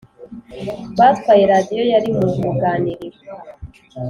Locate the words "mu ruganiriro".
2.17-3.19